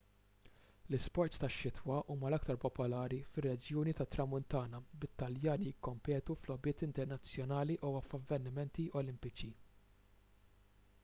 [0.91, 9.53] l-isports tax-xitwa huma l-aktar popolari fir-reġjuni tat-tramuntana bit-taljani jikkompetu f'logħbiet internazzjonali u f'avvenimenti olimpiċi